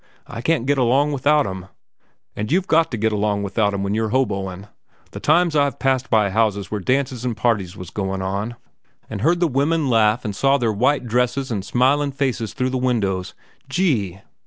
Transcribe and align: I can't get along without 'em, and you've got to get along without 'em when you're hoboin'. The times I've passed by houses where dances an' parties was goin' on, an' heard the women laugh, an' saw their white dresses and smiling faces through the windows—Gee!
I 0.25 0.41
can't 0.41 0.65
get 0.65 0.79
along 0.79 1.11
without 1.11 1.45
'em, 1.45 1.67
and 2.35 2.51
you've 2.51 2.65
got 2.65 2.89
to 2.89 2.97
get 2.97 3.11
along 3.11 3.43
without 3.43 3.71
'em 3.71 3.83
when 3.83 3.93
you're 3.93 4.09
hoboin'. 4.09 4.67
The 5.11 5.19
times 5.19 5.55
I've 5.55 5.77
passed 5.77 6.09
by 6.09 6.31
houses 6.31 6.71
where 6.71 6.81
dances 6.81 7.23
an' 7.23 7.35
parties 7.35 7.77
was 7.77 7.91
goin' 7.91 8.19
on, 8.19 8.55
an' 9.11 9.19
heard 9.19 9.39
the 9.39 9.47
women 9.47 9.89
laugh, 9.91 10.25
an' 10.25 10.33
saw 10.33 10.57
their 10.57 10.73
white 10.73 11.05
dresses 11.05 11.51
and 11.51 11.63
smiling 11.63 12.11
faces 12.11 12.53
through 12.53 12.71
the 12.71 12.79
windows—Gee! 12.79 14.21